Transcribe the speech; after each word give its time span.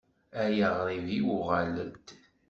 Ay 0.43 0.57
aɣṛib-iw, 0.67 1.27
uɣal-d. 1.35 2.07